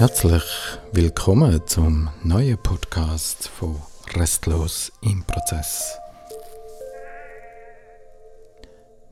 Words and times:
Herzlich 0.00 0.44
willkommen 0.92 1.60
zum 1.66 2.08
neuen 2.24 2.56
Podcast 2.56 3.48
von 3.48 3.82
Restlos 4.14 4.90
im 5.02 5.24
Prozess. 5.24 5.98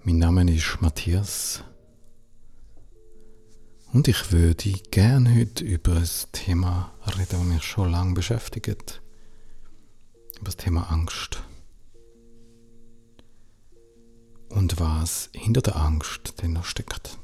Mein 0.04 0.16
Name 0.16 0.50
ist 0.50 0.80
Matthias 0.80 1.62
und 3.92 4.08
ich 4.08 4.32
würde 4.32 4.72
gerne 4.90 5.38
heute 5.38 5.62
über 5.62 5.92
ein 5.96 6.08
Thema 6.32 6.94
reden, 7.06 7.26
das 7.32 7.42
mich 7.42 7.64
schon 7.64 7.90
lange 7.90 8.14
beschäftigt. 8.14 9.02
Über 10.36 10.46
das 10.46 10.56
Thema 10.56 10.90
Angst. 10.90 11.42
Und 14.48 14.80
was 14.80 15.28
hinter 15.34 15.60
der 15.60 15.76
Angst 15.76 16.40
denn 16.40 16.54
noch 16.54 16.64
steckt. 16.64 17.18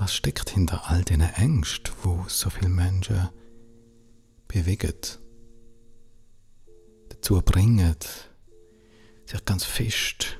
Was 0.00 0.14
steckt 0.14 0.48
hinter 0.48 0.88
all 0.88 1.04
diesen 1.04 1.20
Ängsten, 1.20 1.92
wo 2.02 2.24
so 2.26 2.48
viele 2.48 2.70
Menschen 2.70 3.28
bewegen, 4.48 4.94
dazu 7.10 7.42
bringen, 7.42 7.94
sich 9.26 9.44
ganz 9.44 9.64
fest 9.64 10.38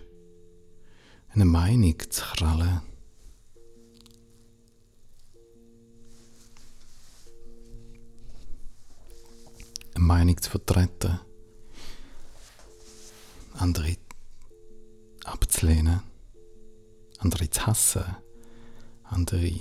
eine 1.29 1.45
Meinung 1.45 1.95
zu 2.09 2.23
krallen? 2.23 2.81
Eine 9.95 10.05
Meinung 10.05 10.41
zu 10.41 10.49
vertreten, 10.49 11.21
andere 13.53 13.99
abzulehnen, 15.27 16.01
andere 17.19 17.51
zu 17.51 17.67
hassen 17.67 18.07
andere 19.11 19.61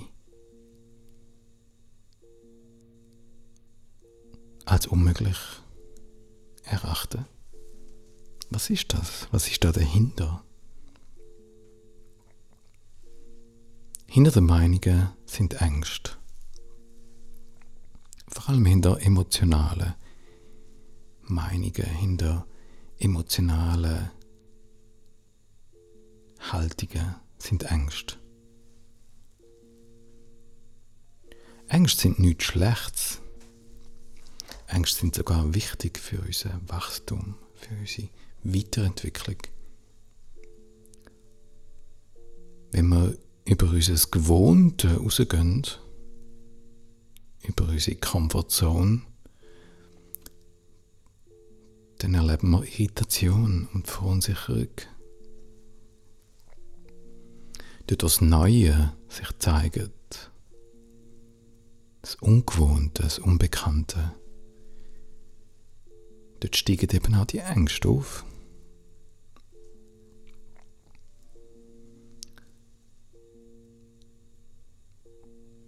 als 4.65 4.87
unmöglich 4.87 5.37
erachten. 6.63 7.25
Was 8.51 8.69
ist 8.69 8.93
das? 8.93 9.27
Was 9.31 9.47
ist 9.47 9.63
da 9.63 9.71
dahinter? 9.71 10.43
Hinter 14.05 14.31
den 14.31 14.45
Meinungen 14.45 15.09
sind 15.25 15.61
Ängste. 15.61 16.11
Vor 18.27 18.49
allem 18.49 18.65
hinter 18.65 19.01
emotionalen 19.01 19.95
Meinungen, 21.23 21.85
hinter 21.85 22.45
emotionalen 22.97 24.09
Haltungen 26.39 27.15
sind 27.37 27.63
Ängste. 27.63 28.15
Ängste 31.79 32.01
sind 32.01 32.19
nichts 32.19 32.43
Schlechtes. 32.43 33.21
Ängste 34.67 34.99
sind 34.99 35.15
sogar 35.15 35.53
wichtig 35.55 35.97
für 35.97 36.19
unser 36.19 36.59
Wachstum, 36.67 37.35
für 37.55 37.73
unsere 37.73 38.09
Weiterentwicklung. 38.43 39.37
Wenn 42.71 42.89
wir 42.89 43.17
über 43.45 43.69
unser 43.69 43.95
Gewohnte 44.11 44.97
rausgehen, 44.97 45.65
über 47.43 47.69
unsere 47.69 47.95
Komfortzone, 47.95 49.03
dann 51.99 52.13
erleben 52.13 52.51
wir 52.51 52.63
Irritation 52.77 53.69
und 53.73 53.87
Verunsicherung. 53.87 54.67
Dort 57.87 58.03
das 58.03 58.19
Neue 58.19 58.91
sich 59.07 59.29
zeigt, 59.39 59.91
das 62.01 62.15
Ungewohnte, 62.15 63.03
das 63.03 63.19
Unbekannte. 63.19 64.13
Dort 66.39 66.55
steigen 66.55 66.89
eben 66.95 67.15
auch 67.15 67.25
die 67.25 67.39
Ängste 67.39 67.89
auf. 67.89 68.25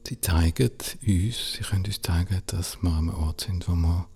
Sie 0.07 0.19
zeigen 0.19 0.71
uns, 1.01 1.53
sie 1.53 1.63
können 1.63 1.85
uns 1.85 2.01
zeigen, 2.01 2.41
dass 2.47 2.81
wir 2.81 2.89
an 2.89 3.09
einem 3.09 3.15
Ort 3.15 3.41
sind, 3.41 3.67
wo 3.69 3.75
wir 3.75 4.09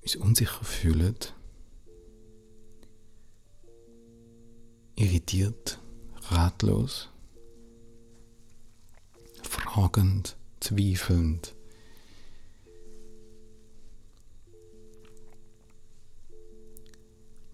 uns 0.00 0.16
unsicher 0.16 0.64
fühlen, 0.64 1.16
irritiert, 4.96 5.78
ratlos 6.30 7.11
fragend, 9.72 10.36
zweifelnd. 10.60 11.54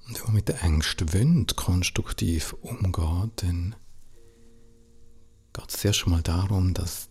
Und 0.06 0.15
wenn 0.15 0.25
man 0.25 0.34
mit 0.34 0.49
den 0.49 0.57
Ängsten 0.57 1.12
wollen, 1.12 1.47
konstruktiv 1.47 2.55
umgehen, 2.55 3.31
dann 3.37 3.77
geht 5.53 5.69
es 5.69 5.84
erst 5.84 6.07
mal 6.09 6.23
darum, 6.23 6.75
dass 6.75 7.09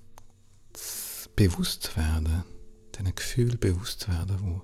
bewusst 1.35 1.95
werden, 1.95 2.43
diesen 2.95 3.15
Gefühl 3.15 3.57
bewusst 3.57 4.09
werden, 4.09 4.37
wo 4.41 4.61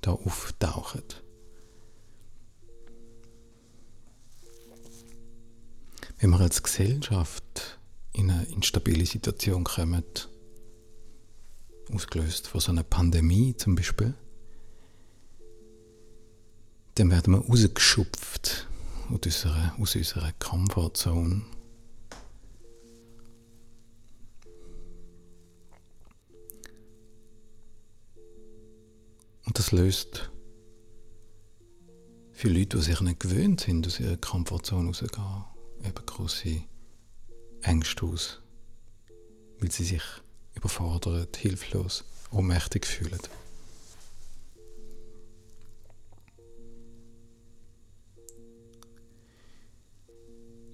da 0.00 0.12
auftauchen. 0.12 1.04
Wenn 6.18 6.30
wir 6.30 6.40
als 6.40 6.62
Gesellschaft 6.62 7.78
in 8.12 8.30
eine 8.30 8.44
instabile 8.44 9.06
Situation 9.06 9.64
kommen, 9.64 10.04
ausgelöst 11.92 12.48
von 12.48 12.60
so 12.60 12.72
einer 12.72 12.82
Pandemie 12.82 13.56
zum 13.56 13.74
Beispiel, 13.74 14.14
dann 16.94 17.10
werden 17.10 17.34
wir 17.34 17.40
rausgeschupft 17.40 18.68
aus 19.10 19.20
unserer, 19.24 19.74
aus 19.78 19.96
unserer 19.96 20.32
Comfortzone. 20.38 21.42
Und 29.44 29.58
das 29.58 29.72
löst 29.72 30.30
für 32.32 32.48
Leute, 32.48 32.78
die 32.78 32.82
sich 32.82 33.00
nicht 33.00 33.20
gewöhnt 33.20 33.60
sind, 33.60 33.86
aus 33.86 34.00
ihrer 34.00 34.16
Komfortzone 34.16 34.88
rauszugehen, 34.88 35.44
eben 35.84 36.06
große 36.06 36.62
Ängste 37.62 38.04
aus, 38.06 38.40
weil 39.58 39.70
sie 39.70 39.84
sich 39.84 40.02
überfordert, 40.54 41.36
hilflos, 41.36 42.04
ohnmächtig 42.30 42.86
fühlen. 42.86 43.20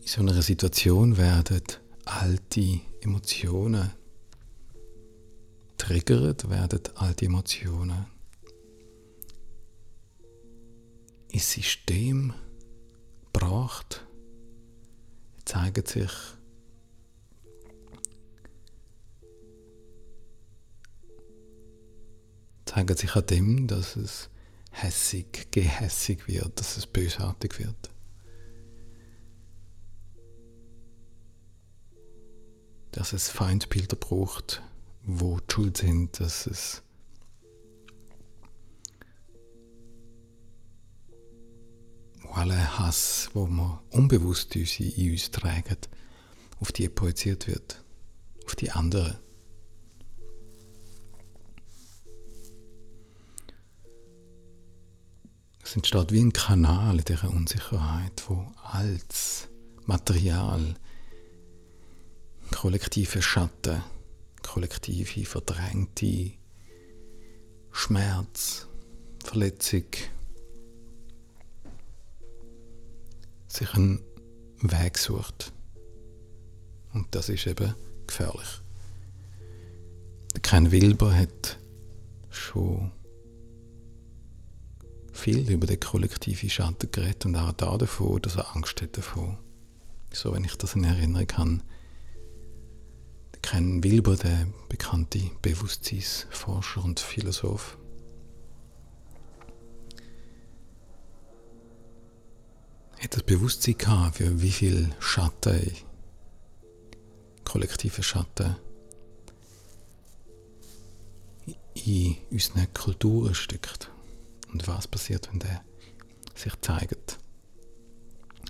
In 0.01 0.07
so 0.07 0.21
einer 0.23 0.41
Situation 0.41 1.17
werden 1.19 1.63
alte 2.07 2.81
Emotionen 3.03 3.93
triggert, 5.77 6.49
werden 6.49 6.81
alte 6.95 7.27
Emotionen 7.27 8.07
ins 11.31 11.53
System 11.53 12.33
gebracht, 13.33 14.07
zeigen 15.45 15.85
sich 15.85 16.11
zeigen 22.79 22.97
sich 22.97 23.17
an 23.17 23.27
dem, 23.27 23.67
dass 23.67 23.97
es 23.97 24.31
hässig, 24.71 25.49
gehässig 25.51 26.29
wird, 26.29 26.61
dass 26.61 26.77
es 26.77 26.87
bösartig 26.87 27.59
wird. 27.59 27.91
Dass 32.93 33.13
es 33.13 33.31
Feindbilder 33.31 33.97
braucht, 33.97 34.63
wo 35.03 35.41
die 35.41 35.53
schuld 35.53 35.77
sind, 35.79 36.21
dass 36.21 36.47
es 36.47 36.83
alle 42.31 42.79
Hass, 42.79 43.31
wo 43.35 43.49
man 43.49 43.81
unbewusst 43.91 44.55
in 44.55 45.11
uns 45.11 45.33
tragen, 45.33 45.79
auf 46.61 46.71
die 46.71 46.89
projiziert 46.89 47.49
wird, 47.49 47.83
auf 48.47 48.55
die 48.55 48.71
anderen. 48.71 49.17
Es 55.69 55.77
entsteht 55.77 56.13
wie 56.13 56.21
ein 56.23 56.33
Kanal 56.33 56.97
in 56.97 57.05
dieser 57.05 57.29
Unsicherheit, 57.29 58.25
wo 58.27 58.43
als 58.73 59.49
Material 59.85 60.77
kollektive 62.51 63.21
Schatten, 63.21 63.83
kollektive 64.43 65.27
verdrängte 65.27 66.33
Schmerz, 67.71 68.67
Verletzung, 69.23 69.85
sich 73.49 73.75
einen 73.75 74.01
Weg 74.63 74.97
sucht. 74.97 75.53
Und 76.95 77.15
das 77.15 77.29
ist 77.29 77.47
eben 77.47 77.75
gefährlich. 78.07 78.63
Ken 80.41 80.73
Wilber 80.73 81.15
hat 81.15 81.59
schon 82.31 82.91
viel 85.19 85.51
über 85.51 85.67
den 85.67 85.81
kollektiven 85.81 86.49
Schatten 86.49 86.91
geredet 86.91 87.27
und 87.27 87.37
auch 87.37 87.53
da 87.53 87.77
davon, 87.77 88.23
dass 88.23 88.37
er 88.37 88.55
Angst 88.57 88.81
hat 88.81 88.97
davon. 88.97 89.39
So, 90.13 90.33
wenn 90.33 90.45
ich 90.45 90.57
das 90.57 90.75
in 90.75 90.85
Erinnerung 90.85 91.27
habe. 91.35 91.61
Ken 93.43 93.83
Wilber, 93.85 94.17
der 94.17 94.47
bekannte 94.69 95.31
Bewusstseinsforscher 95.43 96.85
und 96.85 97.01
Philosoph, 97.01 97.79
hat 103.01 103.15
das 103.15 103.23
Bewusstsein 103.23 103.79
gehabt, 103.79 104.17
für 104.17 104.43
wie 104.43 104.51
viel 104.51 104.91
Schatten, 104.99 105.73
kollektive 107.45 108.03
Schatten, 108.03 108.57
in 111.75 112.17
unseren 112.31 112.73
Kulturen 112.75 113.35
steckt. 113.35 113.91
Und 114.53 114.67
was 114.67 114.89
passiert, 114.89 115.31
wenn 115.31 115.41
der 115.41 115.65
sich 116.35 116.53
zeigt. 116.61 117.19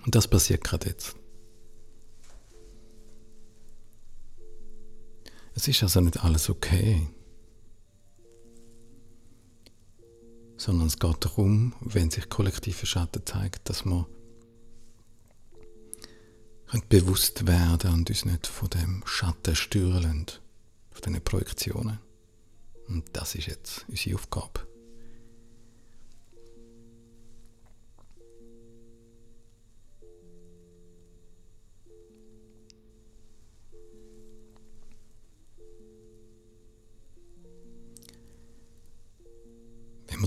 Und 0.05 0.15
das 0.15 0.29
passiert 0.29 0.63
gerade 0.63 0.89
jetzt. 0.89 1.17
Es 5.55 5.67
ist 5.67 5.83
also 5.83 6.01
nicht 6.01 6.23
alles 6.23 6.49
okay. 6.49 7.09
Sondern 10.57 10.87
es 10.87 10.99
geht 10.99 11.25
darum, 11.25 11.75
wenn 11.81 12.11
sich 12.11 12.29
kollektive 12.29 12.87
Schatten 12.87 13.27
zeigt, 13.27 13.69
dass 13.69 13.85
man 13.85 14.07
bewusst 16.89 17.47
werden 17.47 17.93
und 17.93 18.11
uns 18.11 18.25
nicht 18.25 18.47
von 18.47 18.71
dem 18.71 19.03
Schatten 19.07 19.57
steuern 19.57 20.27
von 20.91 21.03
diesen 21.05 21.25
Projektionen. 21.25 21.99
Und 22.87 23.05
das 23.13 23.35
ist 23.35 23.47
jetzt 23.47 23.85
unsere 23.89 24.17
Aufgabe. 24.17 24.68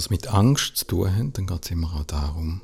Wir 0.01 0.05
es 0.05 0.09
mit 0.09 0.33
Angst 0.33 0.77
zu 0.77 0.85
tun 0.85 1.15
haben, 1.15 1.33
dann 1.33 1.45
geht 1.45 1.65
es 1.65 1.71
immer 1.71 1.93
auch 1.93 2.05
darum, 2.05 2.61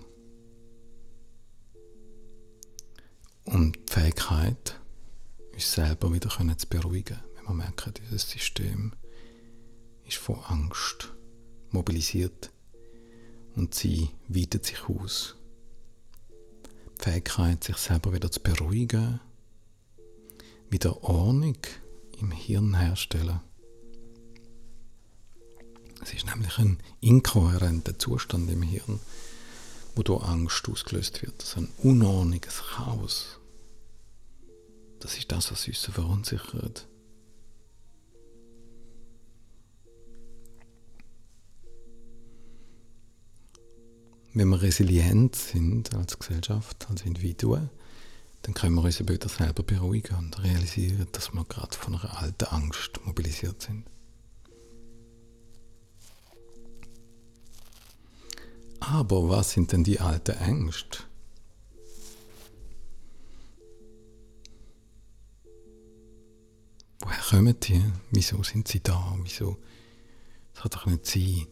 um 3.44 3.72
die 3.74 3.80
Fähigkeit, 3.88 4.80
uns 5.54 5.72
selber 5.72 6.12
wieder 6.12 6.30
zu 6.30 6.68
beruhigen, 6.68 7.20
wenn 7.36 7.46
wir 7.46 7.54
merken, 7.54 7.94
dieses 7.94 8.28
System 8.28 8.94
ist 10.08 10.18
von 10.18 10.40
Angst 10.46 11.14
mobilisiert 11.70 12.52
und 13.56 13.76
sie 13.76 14.10
weitet 14.28 14.66
sich 14.66 14.90
aus. 14.90 15.36
Die 17.00 17.04
Fähigkeit, 17.04 17.64
sich 17.64 17.78
selber 17.78 18.14
wieder 18.14 18.32
zu 18.32 18.40
beruhigen, 18.40 19.20
wieder 20.72 21.04
Ordnung 21.04 21.58
im 22.20 22.32
Hirn 22.32 22.80
herstellen. 22.80 23.42
Es 26.02 26.14
ist 26.14 26.26
nämlich 26.26 26.58
ein 26.58 26.78
inkohärenter 27.02 27.98
Zustand 27.98 28.50
im 28.52 28.62
Hirn, 28.62 29.00
wo 29.96 30.04
durch 30.04 30.24
Angst 30.24 30.68
ausgelöst 30.70 31.22
wird. 31.22 31.42
Das 31.42 31.50
ist 31.50 31.58
ein 31.58 31.70
unordentliches 31.80 32.62
Chaos. 32.76 33.40
Das 35.00 35.18
ist 35.18 35.32
das, 35.32 35.52
was 35.52 35.68
uns 35.68 35.86
verunsichert. 35.86 36.88
Wenn 44.34 44.50
wir 44.50 44.62
resilient 44.62 45.36
sind 45.36 45.96
als 45.96 46.20
Gesellschaft, 46.20 46.88
als 46.90 47.02
Individuen, 47.02 47.72
dann 48.44 48.54
können 48.54 48.76
wir 48.76 48.84
uns 48.84 49.00
wieder 49.00 49.30
selber 49.30 49.64
beruhigen 49.64 50.16
und 50.16 50.44
realisieren, 50.44 51.08
dass 51.12 51.34
wir 51.34 51.44
gerade 51.46 51.76
von 51.76 51.96
einer 51.96 52.22
alten 52.22 52.46
Angst 52.46 53.00
mobilisiert 53.04 53.64
sind. 53.64 53.84
Aber 58.90 59.28
was 59.28 59.52
sind 59.52 59.74
denn 59.74 59.84
die 59.84 60.00
alten 60.00 60.38
Ängste? 60.38 61.00
Woher 67.02 67.20
kommen 67.30 67.60
die? 67.60 67.84
Wieso 68.12 68.42
sind 68.44 68.70
sie 68.70 68.82
da? 68.82 69.14
Wieso? 69.24 69.58
Das 70.54 70.64
kann 70.64 70.72
doch 70.72 70.86
nicht 70.86 71.06
sein. 71.06 71.48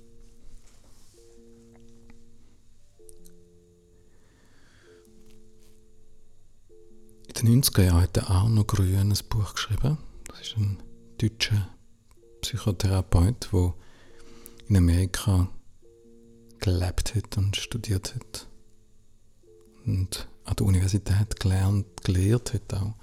In 7.27 7.33
den 7.33 7.63
90er 7.63 7.83
Jahren 7.83 8.01
hat 8.01 8.29
Arno 8.29 8.63
Grün 8.63 9.11
ein 9.11 9.19
Buch 9.29 9.55
geschrieben. 9.55 9.97
Das 10.29 10.39
ist 10.39 10.55
ein 10.55 10.81
deutscher 11.17 11.67
Psychotherapeut, 12.39 13.49
der 13.51 13.73
in 14.69 14.77
Amerika 14.77 15.49
gelebt 16.65 17.13
hat 17.13 17.37
und 17.37 17.55
studiert 17.55 18.15
hat. 18.15 18.47
Und 19.85 20.27
an 20.45 20.55
der 20.55 20.65
Universität 20.65 21.39
gelernt, 21.39 22.03
gelehrt 22.03 22.53
hat 22.53 22.73
auch. 22.73 22.95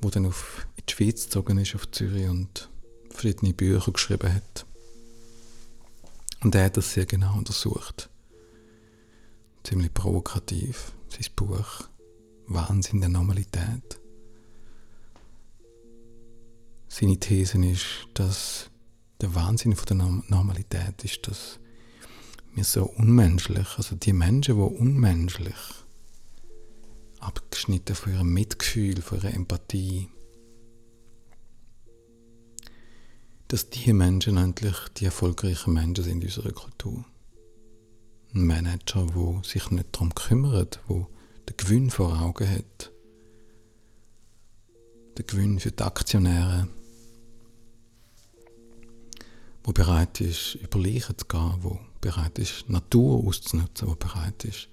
Wo 0.00 0.10
dann 0.10 0.26
auf, 0.26 0.66
in 0.76 0.84
die 0.88 0.92
Schweiz 0.92 1.24
gezogen 1.24 1.58
ist, 1.58 1.74
auf 1.74 1.90
Zürich 1.90 2.28
und 2.28 2.70
verschiedene 3.10 3.52
Bücher 3.52 3.90
geschrieben 3.90 4.32
hat. 4.32 4.64
Und 6.40 6.54
er 6.54 6.66
hat 6.66 6.76
das 6.76 6.92
sehr 6.92 7.04
genau 7.04 7.36
untersucht. 7.36 8.08
Ziemlich 9.64 9.92
provokativ, 9.92 10.92
sein 11.08 11.26
Buch 11.34 11.88
Wahnsinn 12.46 13.00
der 13.00 13.10
Normalität. 13.10 14.00
Seine 16.88 17.18
These 17.18 17.58
ist, 17.66 17.84
dass 18.14 18.70
der 19.20 19.34
Wahnsinn 19.34 19.74
von 19.74 19.86
der 19.86 19.96
Normalität 20.28 21.04
ist, 21.04 21.26
dass 21.26 21.58
wir 22.54 22.64
so 22.64 22.84
unmenschlich, 22.84 23.66
also 23.76 23.96
die 23.96 24.12
Menschen, 24.12 24.56
die 24.56 24.60
unmenschlich, 24.60 25.54
abgeschnitten 27.20 27.94
von 27.94 28.12
ihrem 28.12 28.32
Mitgefühl, 28.32 29.00
von 29.02 29.18
ihrer 29.18 29.34
Empathie, 29.34 30.08
dass 33.48 33.70
die 33.70 33.92
Menschen 33.92 34.36
endlich 34.36 34.76
die 34.96 35.06
erfolgreichen 35.06 35.72
Menschen 35.72 36.04
sind 36.04 36.22
in 36.22 36.28
unserer 36.28 36.52
Kultur. 36.52 37.04
Ein 38.34 38.46
Manager, 38.46 39.06
der 39.06 39.42
sich 39.42 39.70
nicht 39.70 39.88
darum 39.92 40.14
kümmert, 40.14 40.80
der 40.88 41.06
den 41.48 41.56
Gewinn 41.56 41.90
vor 41.90 42.20
Augen 42.20 42.48
hat, 42.48 42.92
den 45.16 45.26
Gewinn 45.26 45.58
für 45.58 45.72
die 45.72 45.82
Aktionäre, 45.82 46.68
wo 49.64 49.72
bereit 49.72 50.20
ist, 50.20 50.56
über 50.56 50.78
Leichen 50.78 51.16
zu 51.16 51.26
gehen, 51.26 51.54
wo 51.60 51.80
bereit 52.00 52.38
ist, 52.38 52.68
Natur 52.68 53.26
auszunutzen, 53.26 53.88
wo 53.88 53.94
bereit 53.94 54.44
ist, 54.44 54.68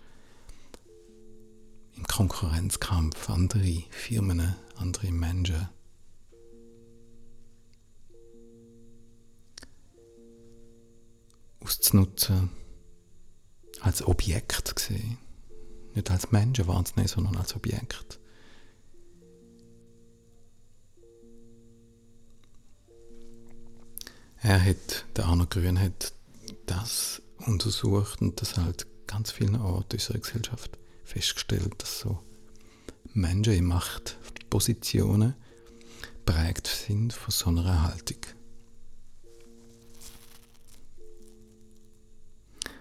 im 1.96 2.03
Konkurrenzkampf 2.05 3.29
andere 3.29 3.84
Firmen, 3.89 4.55
andere 4.75 5.12
Menschen 5.12 5.70
auszunutzen, 11.62 12.50
als 13.82 14.05
Objekt 14.05 14.75
gesehen. 14.75 15.17
Nicht 15.94 16.12
als 16.12 16.32
Menschen 16.32 16.67
wahrzunehmen, 16.67 17.08
sondern 17.08 17.38
als 17.38 17.55
Objekt. 17.55 18.20
Er 24.41 24.63
hat, 24.63 25.05
der 25.15 25.25
Arno 25.25 25.48
Grün 25.48 25.79
hat 25.79 26.13
das 26.66 27.22
untersucht 27.46 28.22
und 28.22 28.42
das 28.42 28.58
halt 28.58 28.88
ganz 29.08 29.32
vielen 29.32 29.56
Orten 29.56 29.94
unserer 29.94 30.20
Gesellschaft 30.20 30.78
festgestellt, 31.04 31.74
dass 31.78 32.00
so 32.00 32.20
Menschen 33.14 33.54
in 33.54 33.66
Machtpositionen 33.66 35.36
prägt 36.26 36.68
sind 36.68 37.14
von 37.14 37.32
so 37.32 37.50
einer 37.50 37.84
Haltung. 37.84 38.18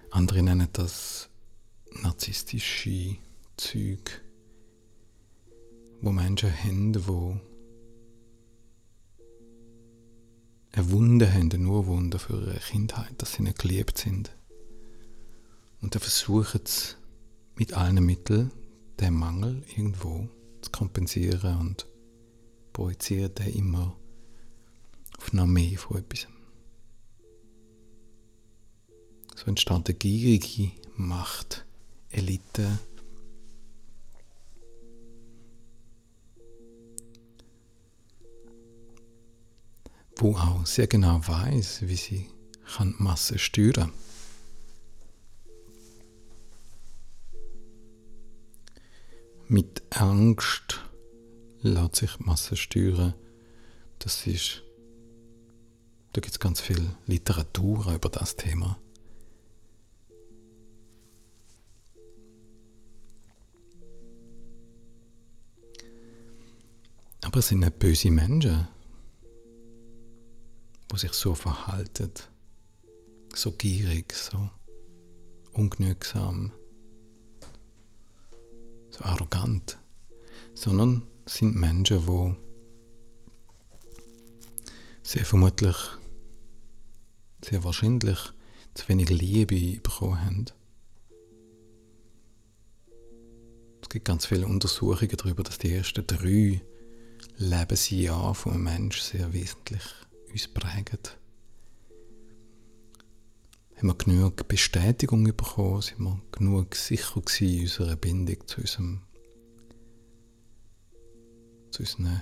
Andere 0.09 0.41
nennen 0.43 0.67
das 0.73 1.29
narzisstische 2.01 3.17
Züg, 3.57 4.21
wo 6.01 6.11
Menschen 6.11 6.51
haben, 6.51 7.07
wo 7.07 7.39
eine 10.75 10.91
Wunde 10.91 11.31
haben, 11.31 11.51
eine 11.51 11.67
Urwunde 11.67 12.19
für 12.19 12.33
ihre 12.33 12.59
Kindheit, 12.59 13.13
dass 13.17 13.33
sie 13.33 13.43
nicht 13.43 13.59
geliebt 13.59 13.97
sind. 13.97 14.35
Und 15.81 15.95
dann 15.95 16.01
versuchen 16.01 16.61
sie 16.65 16.95
mit 17.55 17.73
allen 17.73 18.05
Mitteln, 18.05 18.51
den 18.99 19.13
Mangel 19.13 19.63
irgendwo 19.75 20.27
zu 20.61 20.71
kompensieren 20.71 21.59
und 21.59 21.85
projiziert 22.73 23.39
den 23.39 23.53
immer 23.53 23.95
auf 25.17 25.31
noch 25.31 25.45
mehr 25.45 25.77
von 25.77 25.97
etwas. 25.97 26.27
So 29.35 29.45
entsteht 29.45 29.89
eine 29.89 29.97
gierige 29.97 30.71
Macht, 30.97 31.65
Elite, 32.09 32.79
wo 40.17 40.35
auch 40.35 40.65
sehr 40.65 40.87
genau 40.87 41.21
weiß, 41.27 41.87
wie 41.87 41.95
sie 41.95 42.29
kann 42.65 42.95
Masse 42.97 43.37
steuern. 43.37 43.91
Mit 49.47 49.83
Angst 49.91 50.81
lässt 51.61 51.97
sich 51.97 52.19
Masse 52.19 52.55
steuern. 52.55 53.13
Das 53.99 54.25
ist, 54.25 54.63
da 56.13 56.21
gibt 56.21 56.33
es 56.33 56.39
ganz 56.39 56.61
viel 56.61 56.95
Literatur 57.05 57.93
über 57.93 58.09
das 58.09 58.35
Thema. 58.35 58.79
Aber 67.21 67.39
es 67.39 67.47
sind 67.47 67.59
nicht 67.59 67.79
böse 67.79 68.11
Menschen, 68.11 68.67
die 70.95 71.01
sich 71.01 71.13
so 71.13 71.35
verhalten, 71.35 72.11
so 73.33 73.51
gierig, 73.51 74.13
so 74.13 74.49
ungenügsam, 75.51 76.53
so 78.91 79.03
arrogant, 79.03 79.77
sondern 80.53 81.05
sind 81.25 81.55
Menschen, 81.55 82.05
die 82.05 82.35
sehr 85.03 85.25
vermutlich, 85.25 85.75
sehr 87.43 87.63
wahrscheinlich 87.65 88.17
zu 88.73 88.87
wenig 88.87 89.09
Liebe 89.09 89.81
bekommen 89.81 90.23
haben. 90.23 90.45
Es 93.81 93.89
gibt 93.89 94.05
ganz 94.05 94.25
viele 94.25 94.47
Untersuchungen 94.47 95.17
darüber, 95.17 95.43
dass 95.43 95.57
die 95.57 95.73
ersten 95.73 96.07
drei 96.07 96.61
Lebensjahre 97.37 98.33
von 98.33 98.53
einem 98.53 98.63
Menschen 98.63 99.03
sehr 99.03 99.33
wesentlich 99.33 99.83
uns 100.35 100.47
prägen. 100.49 100.99
Haben 103.77 103.87
wir 103.87 103.95
genug 103.95 104.47
Bestätigung 104.47 105.23
bekommen? 105.23 105.81
Sind 105.81 105.99
wir 105.99 106.21
genug 106.31 106.75
sicher 106.75 107.21
in 107.39 107.61
unserer 107.61 107.95
Bindung 107.95 108.45
zu 108.47 108.61
unserem 108.61 109.01
zu 111.71 111.83
unseren 111.83 112.21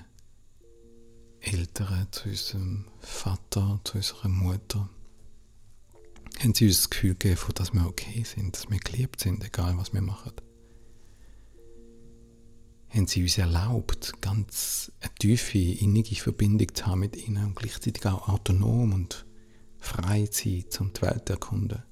Eltern, 1.41 2.07
zu 2.11 2.29
unserem 2.29 2.85
Vater, 2.99 3.79
zu 3.83 3.97
unserer 3.97 4.29
Mutter? 4.29 4.89
Haben 6.39 6.53
sie 6.53 6.67
uns 6.67 6.77
das 6.77 6.89
Gefühl 6.89 7.15
gegeben, 7.15 7.53
dass 7.55 7.73
wir 7.73 7.85
okay 7.85 8.23
sind, 8.23 8.55
dass 8.55 8.69
wir 8.69 8.79
geliebt 8.79 9.19
sind, 9.19 9.43
egal 9.43 9.77
was 9.77 9.93
wir 9.93 10.01
machen? 10.01 10.33
Haben 12.93 13.07
sie 13.07 13.23
uns 13.23 13.37
erlaubt, 13.37 14.13
ganz 14.21 14.91
eine 15.01 15.13
tiefe, 15.15 15.57
innige 15.57 16.15
Verbindung 16.15 16.73
zu 16.75 16.85
haben 16.85 16.99
mit 16.99 17.15
ihnen 17.15 17.45
und 17.45 17.55
gleichzeitig 17.55 18.05
auch 18.05 18.29
autonom 18.29 18.93
und 18.93 19.25
frei 19.79 20.27
zu 20.27 20.49
sein, 20.49 20.65
um 20.79 20.93
die 20.93 21.01
Welt 21.01 21.27
zu 21.27 21.33
erkunden. 21.33 21.83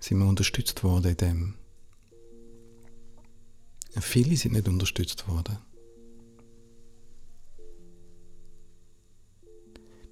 Sind 0.00 0.18
wir 0.18 0.26
unterstützt 0.26 0.84
worden 0.84 1.10
in 1.10 1.16
dem? 1.16 1.54
Viele 4.00 4.36
sind 4.36 4.52
nicht 4.52 4.68
unterstützt 4.68 5.26
worden. 5.28 5.58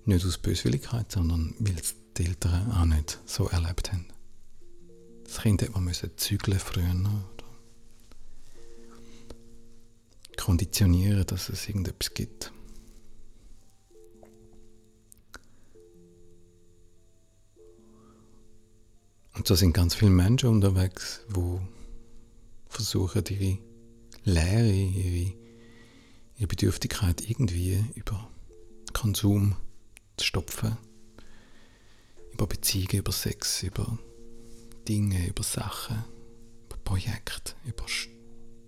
Nicht 0.04 0.26
aus 0.26 0.38
Böswilligkeit, 0.38 1.12
sondern 1.12 1.54
weil 1.58 1.78
es 1.78 1.94
die 2.16 2.26
Eltern 2.26 2.72
auch 2.72 2.84
nicht 2.84 3.20
so 3.26 3.48
erlebt 3.48 3.92
haben. 3.92 4.06
Das 5.24 5.42
Kind 5.42 5.62
hätte 5.62 5.78
man 5.78 5.94
zügeln 6.16 6.58
früher 6.58 6.94
konditionieren, 10.42 11.24
dass 11.24 11.48
es 11.50 11.68
irgendetwas 11.68 12.14
gibt. 12.14 12.52
Und 19.34 19.46
so 19.46 19.54
sind 19.54 19.72
ganz 19.72 19.94
viele 19.94 20.10
Menschen 20.10 20.48
unterwegs, 20.48 21.20
wo 21.28 21.60
versuchen, 22.68 23.22
ihre 23.30 23.58
Lehre, 24.24 24.72
ihre, 24.72 25.32
ihre 26.38 26.46
Bedürftigkeit 26.48 27.20
irgendwie 27.30 27.84
über 27.94 28.28
Konsum 28.92 29.54
zu 30.16 30.26
stopfen. 30.26 30.76
Über 32.32 32.48
Beziehungen, 32.48 32.98
über 32.98 33.12
Sex, 33.12 33.62
über 33.62 33.96
Dinge, 34.88 35.28
über 35.28 35.44
Sachen, 35.44 36.02
über 36.66 36.78
Projekte, 36.78 37.54
über 37.64 37.86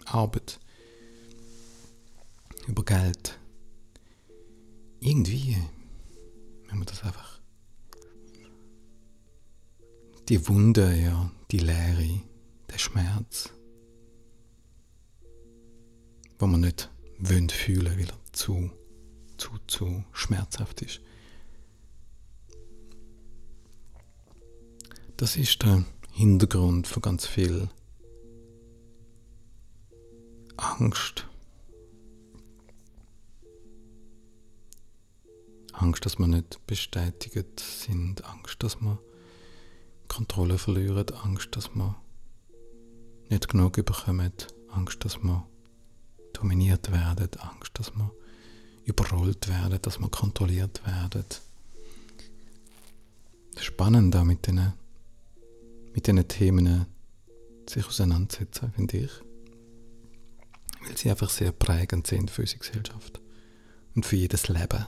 Arbeit 0.05 0.61
über 2.69 2.85
Geld. 2.85 3.39
Irgendwie, 5.01 5.57
wenn 6.69 6.79
man 6.79 6.87
das 6.87 7.03
einfach. 7.03 7.41
Die 10.29 10.49
Wunde, 10.49 10.95
ja, 10.95 11.31
die 11.51 11.59
Leere, 11.59 12.21
der 12.71 12.79
Schmerz, 12.79 13.51
wo 16.39 16.47
man 16.47 16.63
nicht 16.63 16.91
fühlen 17.19 17.53
fühlen, 17.53 17.99
weil 17.99 18.09
er 18.09 18.19
zu, 18.33 18.71
zu, 19.37 19.51
zu 19.67 20.05
schmerzhaft 20.13 20.81
ist. 20.83 21.01
Das 25.17 25.37
ist 25.37 25.63
der 25.63 25.85
Hintergrund 26.13 26.87
von 26.87 27.03
ganz 27.03 27.27
viel 27.27 27.69
Angst 30.57 31.27
Angst, 35.85 36.07
dass 36.07 36.19
wir 36.19 36.27
nicht 36.27 36.67
bestätigt 36.67 37.61
sind, 37.61 38.25
Angst, 38.25 38.63
dass 38.63 38.81
wir 38.81 38.99
Kontrolle 40.09 40.57
verlieren, 40.57 41.07
Angst, 41.23 41.55
dass 41.55 41.75
wir 41.75 41.95
nicht 43.29 43.51
genug 43.51 43.75
bekommen, 43.75 44.33
Angst, 44.71 45.05
dass 45.05 45.23
wir 45.23 45.47
dominiert 46.33 46.91
werden, 46.91 47.29
Angst, 47.39 47.73
dass 47.75 47.95
wir 47.95 48.11
überrollt 48.87 49.47
werden, 49.47 49.79
dass 49.83 49.99
wir 49.99 50.09
kontrolliert 50.09 50.81
werden. 50.87 51.27
Spannend 53.59 54.15
da 54.15 54.25
mit 54.25 54.47
diesen 54.47 54.73
mit 55.93 56.07
diesen 56.07 56.27
Themen 56.27 56.87
sich 57.69 57.87
auseinandersetzen, 57.87 58.73
finde 58.73 58.97
ich. 58.97 59.13
Weil 60.81 60.97
sie 60.97 61.11
einfach 61.11 61.29
sehr 61.29 61.53
prägend 61.53 62.07
sind 62.07 62.31
für 62.31 62.41
unsere 62.41 62.59
Gesellschaft 62.61 63.21
und 63.95 64.07
für 64.07 64.17
jedes 64.17 64.49
Leben. 64.49 64.87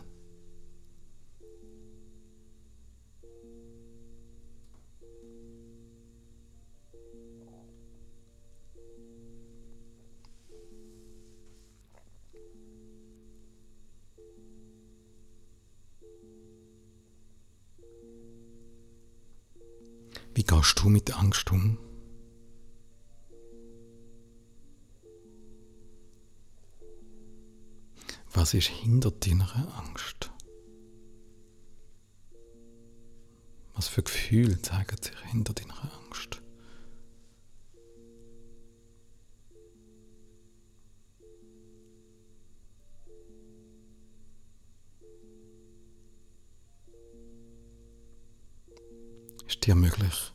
Gehst 20.47 20.83
du 20.83 20.88
mit 20.88 21.12
Angst 21.17 21.50
um? 21.50 21.79
Was 28.33 28.55
ist 28.55 28.69
hinter 28.69 29.11
deiner 29.11 29.79
Angst? 29.79 30.31
Was 33.75 33.88
für 33.88 34.03
Gefühle 34.03 34.61
zeigen 34.62 34.97
sich 35.03 35.19
hinter 35.31 35.53
deiner 35.53 35.93
Angst? 36.05 36.43
dir 49.67 49.75
möglich, 49.75 50.33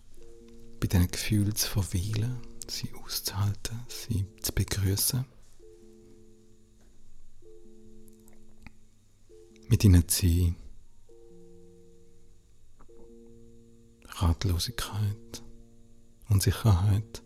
bei 0.82 0.88
diesen 0.88 1.12
Gefühlen 1.12 1.56
zu 1.56 1.70
verweilen, 1.70 2.38
sie 2.68 2.92
auszuhalten, 2.96 3.80
sie 3.88 4.26
zu 4.42 4.52
begrüßen. 4.52 5.24
Mit 9.68 9.84
ihnen 9.86 10.08
zu 10.10 10.28
sein. 10.28 10.56
Ratlosigkeit, 14.08 15.44
Unsicherheit, 16.30 17.24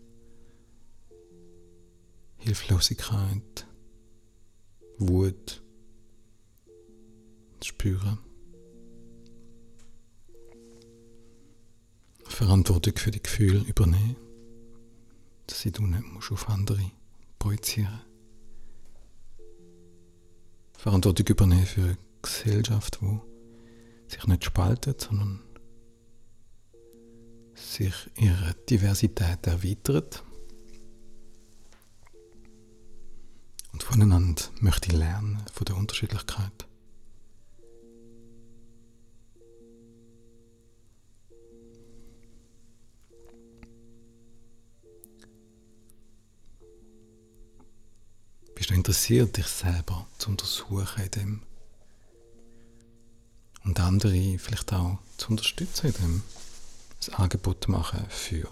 Hilflosigkeit, 2.36 3.66
Wut 4.98 5.62
spüren. 7.64 8.25
Verantwortung 12.36 12.98
für 12.98 13.10
die 13.10 13.22
Gefühle 13.22 13.60
übernehmen, 13.60 14.14
dass 15.46 15.60
sie 15.60 15.72
du 15.72 15.86
nicht 15.86 16.04
musst 16.04 16.32
auf 16.32 16.50
andere 16.50 16.90
projizieren 17.38 18.02
Verantwortung 20.76 21.28
übernehmen 21.28 21.64
für 21.64 21.80
eine 21.80 21.98
Gesellschaft, 22.20 22.98
die 23.00 23.18
sich 24.12 24.26
nicht 24.26 24.44
spaltet, 24.44 25.00
sondern 25.00 25.40
sich 27.54 27.94
ihre 28.16 28.54
Diversität 28.68 29.46
erweitert 29.46 30.22
und 33.72 33.82
voneinander 33.82 34.42
möchte 34.60 34.90
ich 34.90 34.98
lernen, 34.98 35.42
von 35.54 35.64
der 35.64 35.76
Unterschiedlichkeit. 35.78 36.65
Interessiert, 48.86 49.36
dich 49.36 49.48
selber 49.48 50.06
zu 50.16 50.30
untersuchen 50.30 51.02
in 51.02 51.10
dem 51.10 51.42
und 53.64 53.80
andere 53.80 54.38
vielleicht 54.38 54.72
auch 54.72 54.98
zu 55.16 55.30
unterstützen 55.30 55.88
in 55.88 55.92
dem, 55.94 56.22
das 57.00 57.08
Angebot 57.08 57.66
machen 57.66 58.06
für 58.08 58.48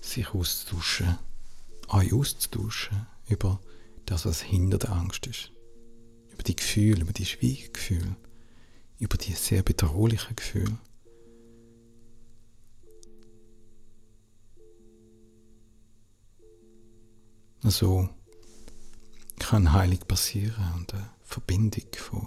sich 0.00 0.30
auszutauschen, 0.30 1.18
euch 1.88 2.10
auszutauschen 2.10 3.06
über 3.26 3.60
das, 4.06 4.24
was 4.24 4.40
hinter 4.40 4.78
der 4.78 4.92
Angst 4.92 5.26
ist. 5.26 5.52
Über 6.32 6.44
die 6.44 6.56
Gefühle, 6.56 7.02
über 7.02 7.12
die 7.12 7.26
Schweigegefühle, 7.26 8.16
über 8.98 9.18
die 9.18 9.32
sehr 9.32 9.62
bedrohlichen 9.62 10.34
Gefühle. 10.36 10.78
So 17.70 18.08
kann 19.38 19.72
Heilung 19.72 19.98
passieren 20.08 20.72
und 20.74 20.94
eine 20.94 21.10
Verbindung 21.22 21.84
von 21.96 22.26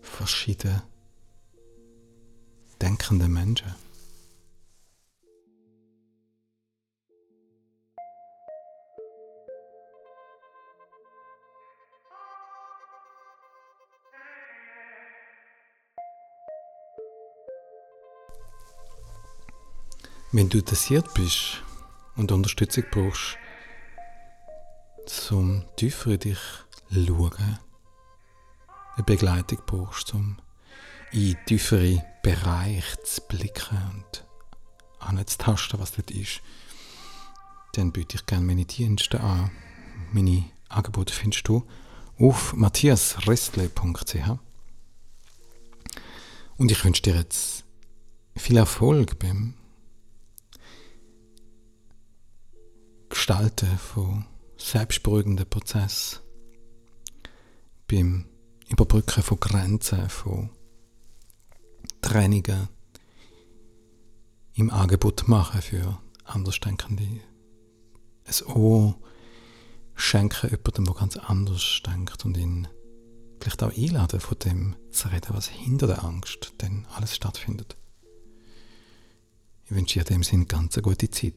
verschiedenen 0.00 0.80
denkenden 2.80 3.32
Menschen. 3.32 3.74
Wenn 20.30 20.48
du 20.48 20.58
interessiert 20.58 21.12
bist 21.14 21.62
und 22.16 22.30
Unterstützung 22.32 22.84
brauchst, 22.90 23.36
zum 25.06 25.64
tiefer 25.76 26.12
in 26.12 26.18
dich 26.20 26.38
schauen, 26.90 27.58
eine 28.96 29.04
Begleitung 29.04 29.58
brauchst, 29.66 30.14
um 30.14 30.36
in 31.12 31.36
tiefere 31.46 32.04
Bereiche 32.22 33.02
zu 33.02 33.20
blicken 33.22 33.78
und 33.92 34.24
anzutasten, 34.98 35.80
was 35.80 35.92
dort 35.92 36.10
ist, 36.10 36.40
dann 37.74 37.92
biete 37.92 38.16
ich 38.16 38.26
gerne 38.26 38.44
meine 38.44 38.64
Dienste 38.64 39.20
an. 39.20 39.50
Meine 40.12 40.44
Angebote 40.68 41.12
findest 41.12 41.46
du 41.48 41.66
auf 42.18 42.54
matthiasrestle.ch 42.54 44.38
und 46.56 46.70
ich 46.70 46.84
wünsche 46.84 47.02
dir 47.02 47.16
jetzt 47.16 47.64
viel 48.36 48.56
Erfolg 48.56 49.18
beim 49.18 49.54
Gestalten 53.08 53.78
von 53.78 54.24
selbstberuhigenden 54.64 55.48
Prozess, 55.48 56.22
beim 57.86 58.24
Überbrücken 58.68 59.22
von 59.22 59.38
Grenzen, 59.38 60.08
von 60.08 60.50
Trennungen 62.00 62.68
im 64.54 64.70
Angebot 64.70 65.28
machen 65.28 65.60
für 65.60 65.98
Andersdenkende. 66.24 67.20
Ein 68.24 68.46
Ohr 68.54 68.98
schenken 69.94 70.48
jemandem, 70.50 70.84
der 70.86 70.94
ganz 70.94 71.16
anders 71.18 71.82
denkt 71.86 72.24
und 72.24 72.36
ihn 72.38 72.66
vielleicht 73.40 73.62
auch 73.62 73.76
einladen, 73.76 74.20
von 74.20 74.38
dem 74.38 74.76
zu 74.90 75.08
reden, 75.08 75.34
was 75.34 75.48
hinter 75.48 75.86
der 75.86 76.04
Angst 76.04 76.54
denn 76.62 76.86
alles 76.94 77.14
stattfindet. 77.14 77.76
Ich 79.66 79.72
wünsche 79.72 79.98
dir 79.98 80.06
in 80.08 80.14
dem 80.14 80.22
Sinn 80.22 80.48
ganz 80.48 80.74
eine 80.76 80.82
gute 80.82 81.10
Zeit. 81.10 81.34